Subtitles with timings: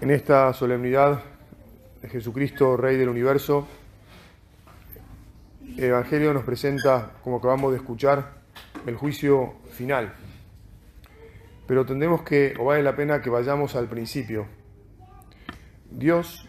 [0.00, 1.24] En esta solemnidad
[2.00, 3.66] de Jesucristo, Rey del Universo,
[5.76, 8.34] el Evangelio nos presenta, como acabamos de escuchar,
[8.86, 10.14] el juicio final.
[11.66, 14.46] Pero tendremos que, o vale la pena que vayamos al principio.
[15.90, 16.48] Dios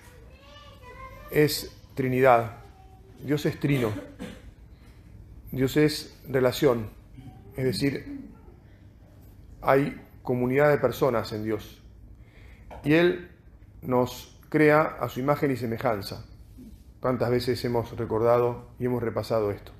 [1.31, 2.57] es Trinidad,
[3.23, 3.91] Dios es Trino,
[5.52, 6.91] Dios es relación,
[7.57, 8.29] es decir,
[9.59, 11.81] hay comunidad de personas en Dios.
[12.84, 13.29] Y Él
[13.82, 16.25] nos crea a su imagen y semejanza.
[17.00, 19.71] ¿Cuántas veces hemos recordado y hemos repasado esto?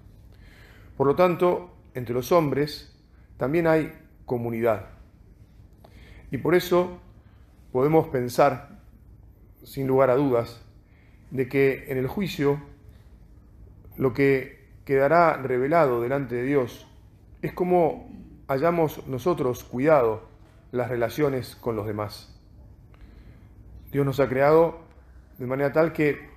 [0.96, 2.96] Por lo tanto, entre los hombres
[3.38, 3.94] también hay
[4.26, 4.90] comunidad.
[6.32, 7.00] Y por eso
[7.72, 8.80] podemos pensar,
[9.64, 10.62] sin lugar a dudas,
[11.32, 12.60] de que en el juicio
[13.98, 16.88] lo que quedará revelado delante de Dios
[17.42, 18.10] es cómo
[18.48, 20.28] hayamos nosotros cuidado
[20.72, 22.39] las relaciones con los demás.
[23.92, 24.80] Dios nos ha creado
[25.40, 26.30] de manera tal que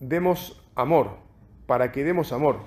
[0.00, 1.18] demos amor,
[1.66, 2.60] para que demos amor,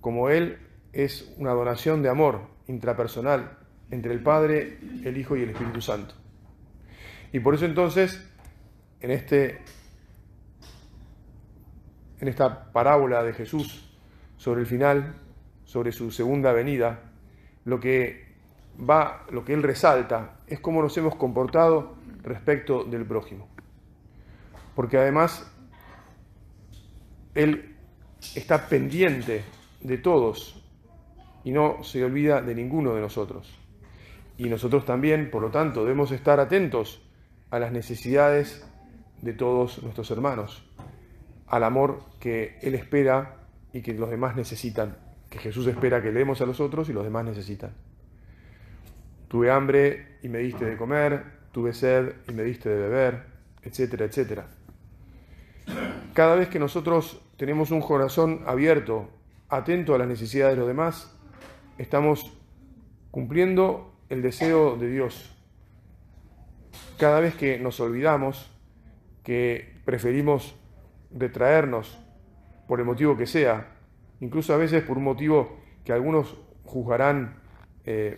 [0.00, 0.58] como Él
[0.92, 3.58] es una donación de amor intrapersonal
[3.90, 6.14] entre el Padre, el Hijo y el Espíritu Santo.
[7.32, 8.24] Y por eso entonces,
[9.00, 9.60] en, este,
[12.20, 13.98] en esta parábola de Jesús
[14.36, 15.16] sobre el final,
[15.64, 17.12] sobre su segunda venida,
[17.64, 18.34] lo que
[18.78, 23.53] va, lo que él resalta es cómo nos hemos comportado respecto del prójimo
[24.74, 25.50] porque además
[27.34, 27.76] Él
[28.34, 29.44] está pendiente
[29.80, 30.62] de todos
[31.44, 33.58] y no se olvida de ninguno de nosotros.
[34.36, 37.02] Y nosotros también, por lo tanto, debemos estar atentos
[37.50, 38.66] a las necesidades
[39.22, 40.64] de todos nuestros hermanos,
[41.46, 43.36] al amor que Él espera
[43.72, 44.96] y que los demás necesitan,
[45.30, 47.72] que Jesús espera que le demos a los otros y los demás necesitan.
[49.28, 53.24] Tuve hambre y me diste de comer, tuve sed y me diste de beber,
[53.62, 54.46] etcétera, etcétera.
[56.14, 59.10] Cada vez que nosotros tenemos un corazón abierto,
[59.48, 61.12] atento a las necesidades de los demás,
[61.76, 62.38] estamos
[63.10, 65.36] cumpliendo el deseo de Dios.
[66.98, 68.48] Cada vez que nos olvidamos,
[69.24, 70.54] que preferimos
[71.10, 71.98] retraernos
[72.68, 73.74] por el motivo que sea,
[74.20, 77.40] incluso a veces por un motivo que algunos juzgarán
[77.86, 78.16] eh,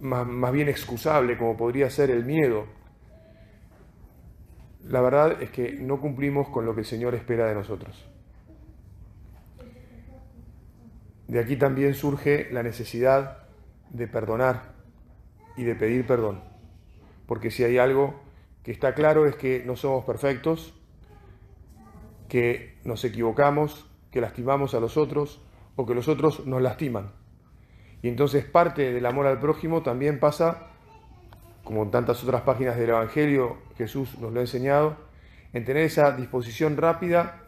[0.00, 2.77] más, más bien excusable, como podría ser el miedo,
[4.88, 8.08] la verdad es que no cumplimos con lo que el Señor espera de nosotros.
[11.26, 13.48] De aquí también surge la necesidad
[13.90, 14.72] de perdonar
[15.58, 16.42] y de pedir perdón.
[17.26, 18.18] Porque si hay algo
[18.62, 20.74] que está claro es que no somos perfectos,
[22.30, 25.42] que nos equivocamos, que lastimamos a los otros
[25.76, 27.12] o que los otros nos lastiman.
[28.00, 30.68] Y entonces parte del amor al prójimo también pasa
[31.68, 34.96] como en tantas otras páginas del Evangelio Jesús nos lo ha enseñado,
[35.52, 37.42] en tener esa disposición rápida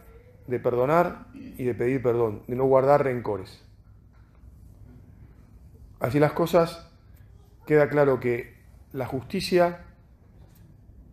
[0.45, 3.63] de perdonar y de pedir perdón, de no guardar rencores.
[5.99, 6.87] Así las cosas,
[7.65, 8.57] queda claro que
[8.93, 9.85] la justicia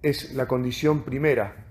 [0.03, 1.65] es la condición primera,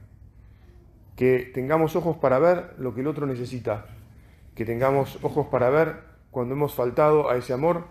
[1.15, 3.85] que tengamos ojos para ver lo que el otro necesita,
[4.55, 5.97] que tengamos ojos para ver
[6.31, 7.85] cuando hemos faltado a ese amor,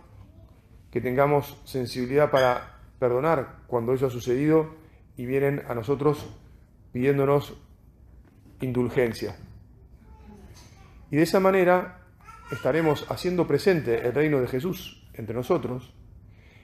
[0.91, 4.75] que tengamos sensibilidad para perdonar cuando eso ha sucedido
[5.17, 6.27] y vienen a nosotros
[6.93, 7.55] pidiéndonos
[8.61, 9.37] indulgencia.
[11.11, 12.01] Y de esa manera
[12.51, 15.93] estaremos haciendo presente el reino de Jesús entre nosotros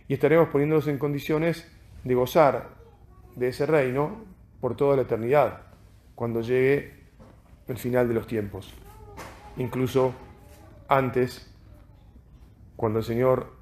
[0.08, 1.70] y estaremos poniéndonos en condiciones
[2.04, 2.70] de gozar
[3.36, 4.24] de ese reino
[4.60, 5.62] por toda la eternidad,
[6.14, 7.02] cuando llegue
[7.68, 8.72] el final de los tiempos.
[9.56, 10.14] Incluso
[10.88, 11.50] antes,
[12.76, 13.52] cuando el Señor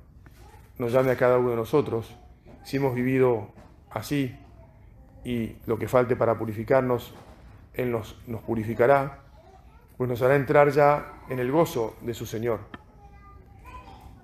[0.79, 2.15] nos llame a cada uno de nosotros
[2.63, 3.49] si hemos vivido
[3.91, 4.37] así
[5.25, 7.15] y lo que falte para purificarnos,
[7.75, 9.19] Él nos, nos purificará,
[9.97, 12.61] pues nos hará entrar ya en el gozo de su Señor.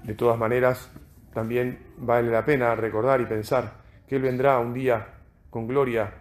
[0.04, 0.90] De todas maneras,
[1.34, 3.72] también vale la pena recordar y pensar
[4.08, 5.06] que Él vendrá un día
[5.50, 6.12] con gloria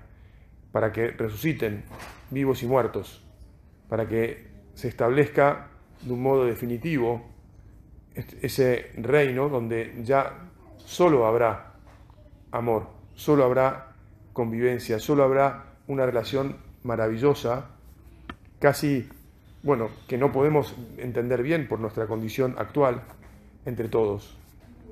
[0.72, 1.86] para que resuciten
[2.32, 3.24] vivos y muertos,
[3.88, 5.68] para que se establezca
[6.02, 7.26] de un modo definitivo
[8.42, 11.75] ese reino donde ya solo habrá
[12.56, 13.96] amor, solo habrá
[14.34, 17.66] convivencia, solo habrá una relación maravillosa,
[18.60, 19.10] casi,
[19.62, 23.02] bueno, que no podemos entender bien por nuestra condición actual
[23.66, 24.38] entre todos,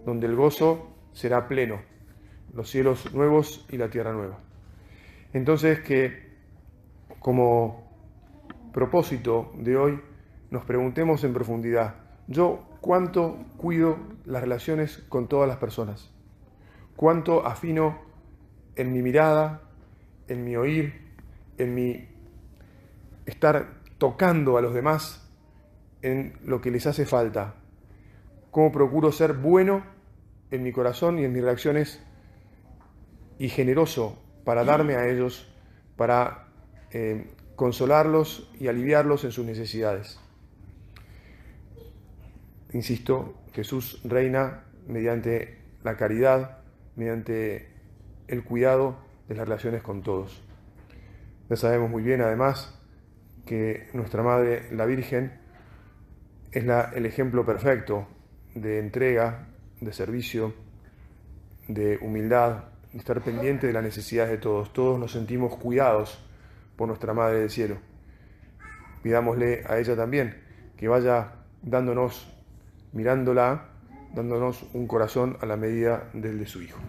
[0.06, 1.80] donde el gozo será pleno,
[2.54, 4.40] los cielos nuevos y la tierra nueva.
[5.34, 6.32] Entonces que
[7.20, 7.92] como
[8.74, 10.02] propósito de hoy
[10.52, 11.96] nos preguntemos en profundidad,
[12.28, 16.13] yo cuánto cuido las relaciones con todas las personas
[16.96, 18.02] cuánto afino
[18.76, 19.64] en mi mirada
[20.28, 20.94] en mi oír,
[21.58, 22.08] en mi
[23.26, 25.30] estar tocando a los demás
[26.02, 27.56] en lo que les hace falta.
[28.52, 29.84] Cómo procuro ser bueno
[30.52, 32.04] en mi corazón y en mis reacciones
[33.40, 35.52] y generoso para darme a ellos,
[35.96, 36.48] para
[36.92, 40.20] eh, consolarlos y aliviarlos en sus necesidades.
[42.74, 46.63] Insisto, Jesús reina mediante la caridad,
[46.96, 47.68] mediante
[48.28, 48.98] el cuidado
[49.28, 50.44] de las relaciones con todos.
[51.50, 52.80] Ya sabemos muy bien, además,
[53.46, 55.40] que nuestra Madre, la Virgen,
[56.52, 56.64] es
[56.94, 58.08] el ejemplo perfecto
[58.56, 59.48] de entrega,
[59.82, 60.54] de servicio,
[61.68, 64.72] de humildad, de estar pendiente de las necesidades de todos.
[64.72, 66.24] Todos nos sentimos cuidados
[66.76, 67.78] por nuestra Madre del Cielo.
[69.02, 70.42] Pidámosle a ella también
[70.78, 72.32] que vaya dándonos,
[72.94, 73.70] mirándola,
[74.14, 76.80] dándonos un corazón a la medida del de su Hijo.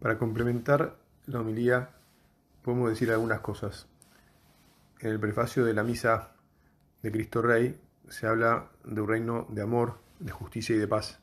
[0.00, 0.96] Para complementar
[1.26, 1.90] la homilía,
[2.62, 3.88] podemos decir algunas cosas.
[5.00, 6.32] En el prefacio de la misa
[7.02, 7.78] de Cristo Rey
[8.08, 11.18] se habla de un reino de amor, de justicia y de paz.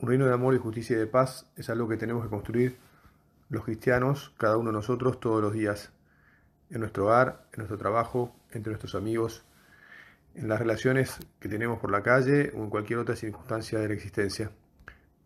[0.00, 2.78] Un reino de amor y justicia y de paz es algo que tenemos que construir
[3.48, 5.92] los cristianos, cada uno de nosotros, todos los días,
[6.70, 9.44] en nuestro hogar, en nuestro trabajo, entre nuestros amigos,
[10.34, 13.94] en las relaciones que tenemos por la calle o en cualquier otra circunstancia de la
[13.94, 14.50] existencia.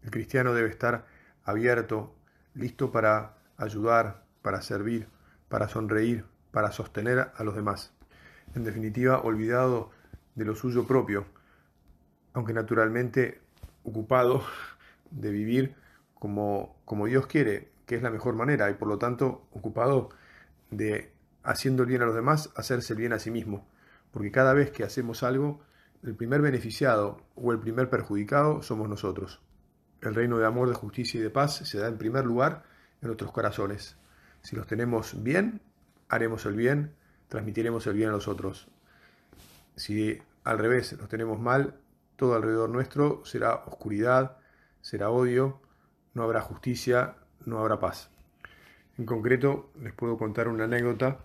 [0.02, 1.06] El cristiano debe estar
[1.44, 2.14] abierto,
[2.54, 5.08] listo para ayudar, para servir,
[5.48, 7.92] para sonreír, para sostener a los demás.
[8.54, 9.90] En definitiva, olvidado
[10.34, 11.26] de lo suyo propio,
[12.32, 13.40] aunque naturalmente
[13.84, 14.42] ocupado
[15.10, 15.74] de vivir
[16.14, 20.10] como, como Dios quiere, que es la mejor manera y por lo tanto ocupado
[20.70, 21.12] de
[21.42, 23.66] haciendo el bien a los demás, hacerse el bien a sí mismo.
[24.14, 25.60] Porque cada vez que hacemos algo,
[26.04, 29.40] el primer beneficiado o el primer perjudicado somos nosotros.
[30.00, 32.62] El reino de amor, de justicia y de paz se da en primer lugar
[33.02, 33.96] en nuestros corazones.
[34.40, 35.60] Si los tenemos bien,
[36.08, 36.94] haremos el bien,
[37.28, 38.68] transmitiremos el bien a los otros.
[39.74, 41.74] Si al revés los tenemos mal,
[42.14, 44.36] todo alrededor nuestro será oscuridad,
[44.80, 45.60] será odio,
[46.12, 48.10] no habrá justicia, no habrá paz.
[48.96, 51.18] En concreto, les puedo contar una anécdota.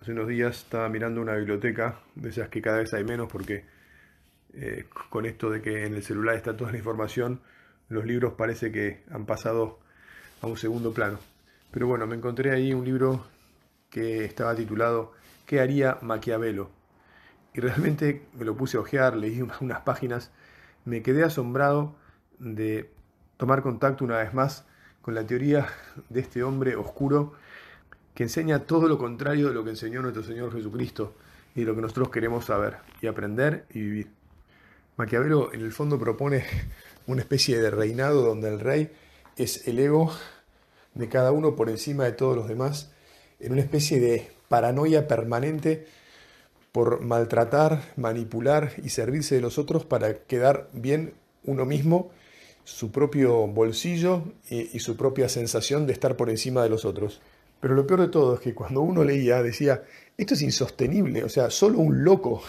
[0.00, 3.64] Hace unos días estaba mirando una biblioteca, de esas que cada vez hay menos porque
[4.54, 7.40] eh, con esto de que en el celular está toda la información,
[7.88, 9.78] los libros parece que han pasado
[10.42, 11.18] a un segundo plano.
[11.70, 13.26] Pero bueno, me encontré ahí un libro
[13.90, 15.12] que estaba titulado
[15.46, 16.70] ¿Qué haría Maquiavelo?
[17.54, 20.30] Y realmente me lo puse a ojear, leí unas páginas,
[20.84, 21.96] me quedé asombrado
[22.38, 22.90] de
[23.38, 24.66] tomar contacto una vez más
[25.02, 25.66] con la teoría
[26.08, 27.34] de este hombre oscuro
[28.16, 31.14] que enseña todo lo contrario de lo que enseñó nuestro Señor Jesucristo
[31.54, 34.10] y de lo que nosotros queremos saber y aprender y vivir.
[34.96, 36.44] Maquiavelo en el fondo propone
[37.06, 38.90] una especie de reinado donde el rey
[39.36, 40.10] es el ego
[40.94, 42.90] de cada uno por encima de todos los demás,
[43.38, 45.86] en una especie de paranoia permanente
[46.72, 51.12] por maltratar, manipular y servirse de los otros para quedar bien
[51.44, 52.10] uno mismo
[52.64, 57.20] su propio bolsillo y, su propia sensación de estar por encima de los otros.
[57.60, 59.82] Pero lo peor de todo es que cuando uno leía decía,
[60.16, 62.42] esto es insostenible, o sea, solo un loco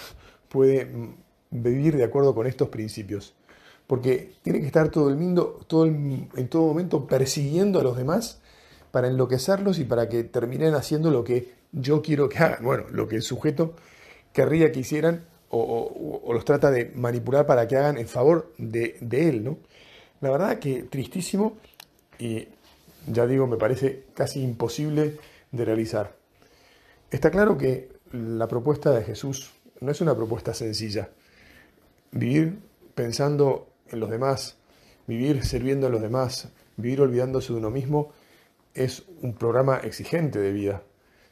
[0.50, 1.16] puede mm,
[1.52, 3.36] vivir de acuerdo con estos principios.
[3.88, 8.42] Porque tiene que estar todo el mundo, todo en todo momento persiguiendo a los demás
[8.92, 12.66] para enloquecerlos y para que terminen haciendo lo que yo quiero que hagan.
[12.66, 13.76] Bueno, lo que el sujeto
[14.34, 19.30] querría que hicieran o, los trata de manipular para que hagan en favor de, de
[19.30, 19.58] él, ¿no?
[20.20, 21.58] La verdad que tristísimo
[23.08, 25.18] ya digo, me parece casi imposible
[25.52, 26.16] de realizar.
[27.10, 31.10] Está claro que la propuesta de Jesús no es una propuesta sencilla.
[32.12, 32.60] Vivir
[32.96, 34.58] pensando en los demás,
[35.08, 38.12] vivir sirviendo a los demás, vivir olvidándose de uno mismo,
[38.74, 40.84] es un programa exigente de vida.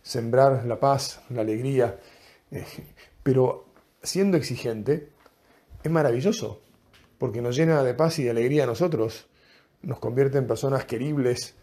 [0.01, 1.99] Sembrar la paz, la alegría,
[2.51, 2.63] eh,
[3.23, 3.65] pero
[4.01, 5.09] siendo exigente,
[5.83, 6.61] es maravilloso,
[7.17, 9.27] porque nos llena de paz y de alegría a nosotros,
[9.81, 11.55] nos convierte en personas queribles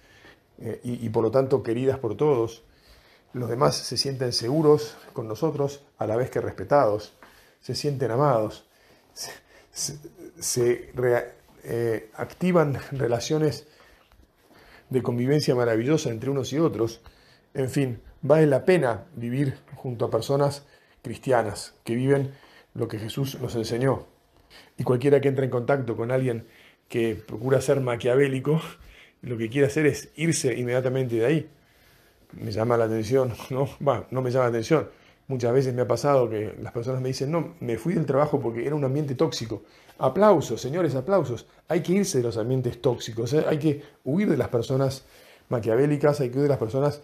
[0.58, 2.62] eh, y, por lo tanto queridas por todos.
[3.32, 7.14] Los demás se sienten seguros con nosotros a la vez que respetados,
[7.60, 8.66] se sienten amados,
[9.70, 10.90] se,
[11.64, 13.66] eh, activan relaciones
[14.90, 17.00] de convivencia maravillosa entre unos y otros.
[17.54, 20.64] En fin, vale la pena vivir junto a personas
[21.02, 22.34] cristianas que viven
[22.74, 24.06] lo que Jesús nos enseñó.
[24.76, 26.46] Y cualquiera que entre en contacto con alguien
[26.88, 28.60] que procura ser maquiavélico,
[29.22, 31.50] lo que quiere hacer es irse inmediatamente de ahí.
[32.32, 33.68] Me llama la atención, ¿no?
[34.10, 34.88] no me llama la atención.
[35.28, 38.40] Muchas veces me ha pasado que las personas me dicen, no, me fui del trabajo
[38.40, 39.62] porque era un ambiente tóxico.
[39.98, 41.46] Aplausos, señores, aplausos.
[41.68, 43.44] Hay que irse de los ambientes tóxicos, ¿eh?
[43.48, 45.04] hay que huir de las personas
[45.48, 47.00] maquiavélicas, hay que huir de las personas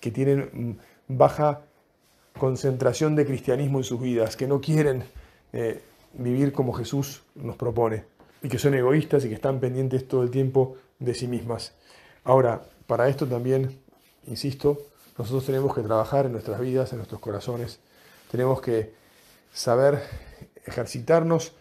[0.00, 1.62] que tienen mm, baja
[2.38, 5.02] concentración de cristianismo en sus vidas, que no quieren
[5.52, 5.80] eh,
[6.14, 8.04] vivir como Jesús nos propone,
[8.42, 11.72] y que son egoístas y que están pendientes todo el tiempo de sí mismas.
[12.24, 13.80] Ahora, para esto también,
[14.26, 14.78] insisto,
[15.16, 17.80] nosotros tenemos que trabajar en nuestras vidas, en nuestros corazones,
[18.30, 18.92] tenemos que
[19.52, 20.02] saber
[20.64, 21.52] ejercitarnos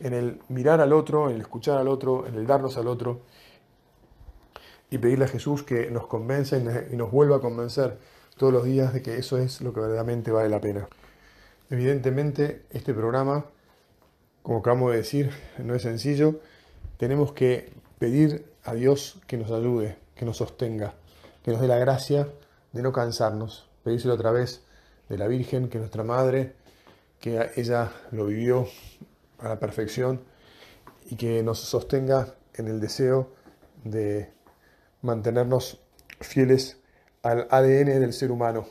[0.00, 3.20] en el mirar al otro, en el escuchar al otro, en el darnos al otro
[4.90, 7.98] y pedirle a Jesús que nos convenza y nos vuelva a convencer
[8.36, 10.88] todos los días de que eso es lo que verdaderamente vale la pena.
[11.70, 13.46] Evidentemente, este programa,
[14.42, 16.40] como acabamos de decir, no es sencillo.
[16.98, 17.72] Tenemos que
[18.02, 20.92] pedir a Dios que nos ayude, que nos sostenga,
[21.44, 22.26] que nos dé la gracia
[22.72, 23.68] de no cansarnos.
[23.84, 24.64] Pedírselo otra vez
[25.08, 26.54] de la Virgen, que nuestra Madre,
[27.20, 28.66] que ella lo vivió
[29.38, 30.20] a la perfección
[31.10, 33.30] y que nos sostenga en el deseo
[33.84, 34.32] de
[35.02, 35.78] mantenernos
[36.20, 36.78] fieles
[37.22, 38.66] al ADN del ser humano,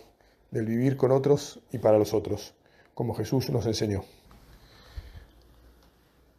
[0.50, 2.54] del vivir con otros y para los otros,
[2.94, 4.04] como Jesús nos enseñó.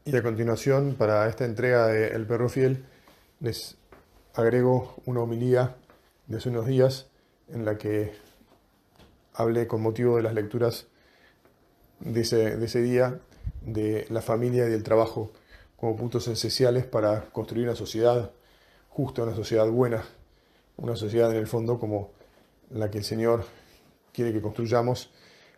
[0.05, 2.85] Y a continuación, para esta entrega de El Perro Fiel,
[3.39, 3.77] les
[4.35, 5.77] agrego una homilía
[6.27, 7.07] de hace unos días
[7.49, 8.13] en la que
[9.33, 10.89] hablé con motivo de las lecturas
[12.01, 13.21] de ese, de ese día
[13.61, 15.31] de la familia y del trabajo
[15.77, 18.33] como puntos esenciales para construir una sociedad
[18.89, 20.03] justa, una sociedad buena,
[20.79, 22.11] una sociedad en el fondo como
[22.71, 23.45] la que el Señor
[24.13, 25.13] quiere que construyamos,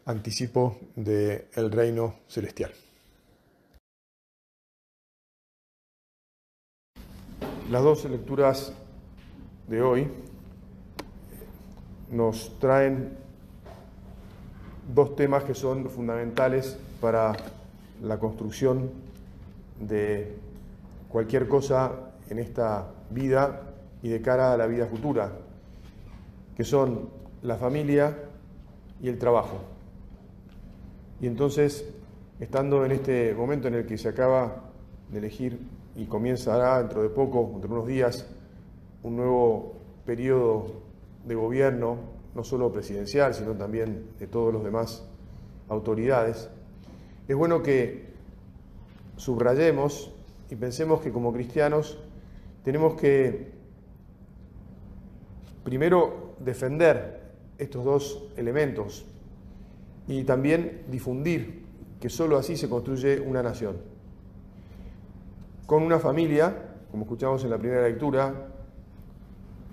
[0.04, 2.83] anticipo del el reino celestial.
[7.74, 8.72] Las dos lecturas
[9.66, 10.06] de hoy
[12.12, 13.18] nos traen
[14.94, 17.32] dos temas que son fundamentales para
[18.00, 18.92] la construcción
[19.80, 20.36] de
[21.08, 23.62] cualquier cosa en esta vida
[24.04, 25.32] y de cara a la vida futura,
[26.56, 27.08] que son
[27.42, 28.16] la familia
[29.02, 29.58] y el trabajo.
[31.20, 31.92] Y entonces,
[32.38, 34.62] estando en este momento en el que se acaba
[35.10, 35.58] de elegir
[35.96, 38.26] y comenzará dentro de poco, dentro de unos días,
[39.02, 39.74] un nuevo
[40.04, 40.66] periodo
[41.24, 41.96] de gobierno,
[42.34, 45.06] no solo presidencial, sino también de todos los demás
[45.68, 46.50] autoridades,
[47.26, 48.12] es bueno que
[49.16, 50.12] subrayemos
[50.50, 51.98] y pensemos que como cristianos
[52.64, 53.52] tenemos que
[55.62, 59.06] primero defender estos dos elementos
[60.06, 61.64] y también difundir
[62.00, 63.93] que sólo así se construye una nación.
[65.66, 66.54] Con una familia,
[66.90, 68.32] como escuchamos en la primera lectura,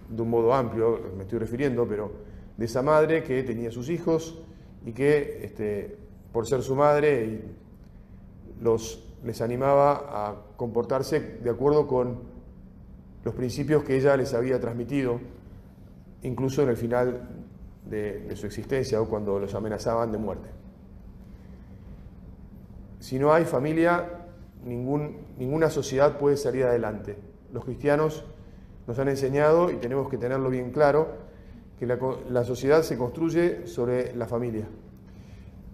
[0.10, 2.12] de un modo amplio, me estoy refiriendo, pero
[2.58, 4.40] de esa madre que tenía sus hijos
[4.86, 5.98] y que, este,
[6.32, 7.42] por ser su madre,
[9.24, 12.20] les animaba a comportarse de acuerdo con
[13.24, 15.20] los principios que ella les había transmitido
[16.24, 17.30] incluso en el final
[17.86, 20.50] de, su existencia o cuando los amenazaban de muerte.
[23.00, 24.21] Si no hay familia,
[24.66, 27.18] ningún, ninguna sociedad puede salir adelante.
[27.54, 28.24] Los cristianos
[28.88, 31.10] nos han enseñado, y tenemos que tenerlo bien claro,
[31.80, 34.68] que la, sociedad se construye sobre la familia.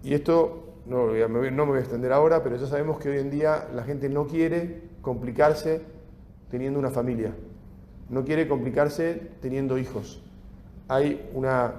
[0.02, 3.30] Y esto no, no, me voy a extender ahora, pero ya sabemos que hoy en
[3.30, 5.82] día la gente no quiere complicarse
[6.50, 7.34] teniendo una familia,
[8.08, 10.22] no quiere complicarse teniendo hijos
[10.88, 11.74] hay una,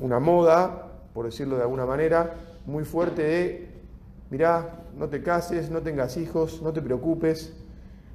[0.00, 2.34] una moda, por decirlo de alguna manera,
[2.66, 3.68] muy fuerte de,
[4.34, 7.54] mirá, no te cases, no tengas hijos, no te preocupes,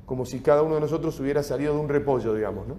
[0.05, 2.75] como si cada uno de nosotros hubiera salido de un repollo, digamos, ¿no?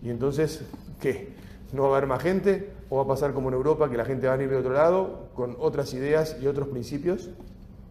[0.00, 0.62] Y entonces,
[1.00, 1.34] ¿qué?
[1.72, 2.70] ¿No va a haber más gente?
[2.88, 4.74] ¿O va a pasar como en Europa, que la gente va a ir de otro
[4.74, 7.30] lado con otras ideas y otros principios?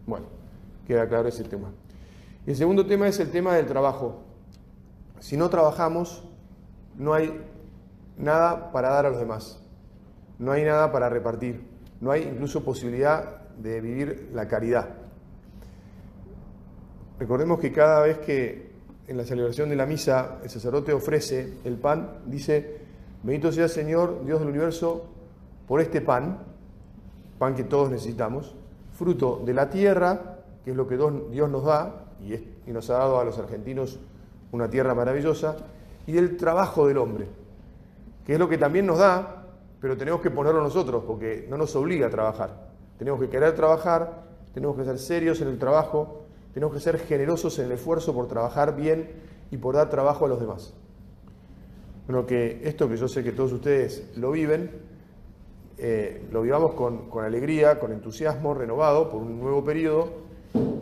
[0.06, 0.24] Bueno,
[0.86, 1.68] queda claro ese tema.
[2.46, 4.22] El segundo tema es el tema del trabajo.
[5.20, 6.24] Si no trabajamos,
[6.96, 7.38] no hay
[8.16, 9.62] nada para dar a los demás,
[10.38, 11.62] no hay nada para repartir,
[12.00, 14.88] no hay incluso posibilidad de vivir la caridad.
[17.18, 18.68] Recordemos que cada vez que
[19.06, 22.78] en la celebración de la misa el sacerdote ofrece el pan, dice,
[23.22, 25.06] bendito sea Señor, Dios del universo,
[25.66, 26.38] por este pan,
[27.38, 28.54] pan que todos necesitamos,
[28.92, 33.18] fruto de la tierra, que es lo que Dios nos da, y, nos ha dado
[33.18, 33.98] a los argentinos
[34.52, 35.56] una tierra maravillosa,
[36.06, 37.26] y del trabajo del hombre
[38.28, 39.46] que es lo que también nos da,
[39.80, 42.67] pero tenemos que ponerlo nosotros, porque no nos obliga a trabajar.
[42.98, 47.58] Tenemos que querer trabajar, tenemos que ser serios en el trabajo, tenemos que ser generosos
[47.58, 49.08] en el esfuerzo por trabajar bien
[49.50, 50.74] y por dar trabajo a los demás.
[52.06, 54.70] Bueno, que esto que yo sé que todos ustedes lo viven,
[55.76, 60.08] eh, lo vivamos con, alegría, con entusiasmo, renovado por un nuevo periodo,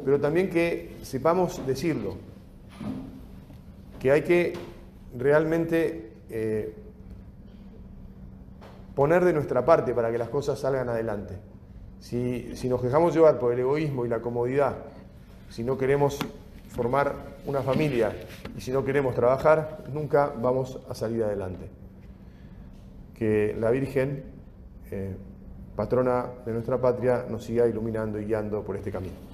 [0.05, 2.15] pero también que sepamos decirlo,
[4.01, 4.55] que hay que
[5.19, 6.75] realmente eh,
[8.95, 11.35] poner de nuestra parte para que las cosas salgan adelante.
[12.01, 14.77] Si, nos dejamos llevar por el egoísmo y la comodidad,
[15.51, 16.19] si no queremos
[16.69, 17.15] formar
[17.47, 18.13] una familia
[18.57, 21.69] y si no queremos trabajar, nunca vamos a salir adelante.
[23.15, 24.25] Que la Virgen,
[24.91, 25.17] eh,
[25.75, 29.26] patrona de nuestra patria, nos siga iluminando y guiando por este camino.